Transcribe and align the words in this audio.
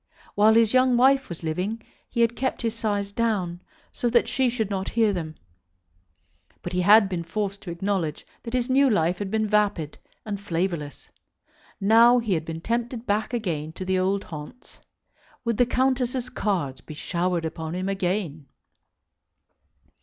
While 0.33 0.55
his 0.55 0.73
young 0.73 0.97
wife 0.97 1.29
was 1.29 1.43
living 1.43 1.79
he 2.09 2.21
had 2.21 2.35
kept 2.35 2.63
his 2.63 2.73
sighs 2.73 3.11
down, 3.11 3.61
so 3.91 4.09
that 4.09 4.27
she 4.27 4.49
should 4.49 4.71
not 4.71 4.89
hear 4.89 5.13
them; 5.13 5.35
but 6.63 6.73
he 6.73 6.81
had 6.81 7.07
been 7.07 7.23
forced 7.23 7.61
to 7.61 7.69
acknowledge 7.69 8.25
that 8.41 8.55
his 8.55 8.67
new 8.67 8.89
life 8.89 9.19
had 9.19 9.29
been 9.29 9.45
vapid 9.45 9.99
and 10.25 10.41
flavourless. 10.41 11.09
Now 11.79 12.17
he 12.17 12.33
had 12.33 12.45
been 12.45 12.61
tempted 12.61 13.05
back 13.05 13.31
again 13.31 13.73
to 13.73 13.85
the 13.85 13.99
old 13.99 14.23
haunts. 14.23 14.79
Would 15.45 15.57
the 15.57 15.67
Countesses' 15.67 16.29
cards 16.29 16.81
be 16.81 16.95
showered 16.95 17.45
upon 17.45 17.75
him 17.75 17.87
again? 17.87 18.47